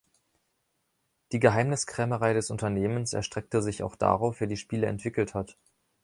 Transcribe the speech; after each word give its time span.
Die 1.31 1.37
Geheimniskrämerei 1.39 2.33
des 2.33 2.49
Unternehmens 2.49 3.13
erstreckte 3.13 3.61
sich 3.61 3.83
auch 3.83 3.95
darauf, 3.95 4.39
wer 4.39 4.47
die 4.47 4.57
Spiele 4.57 4.87
entwickelt 4.87 5.35
hat. 5.35 5.59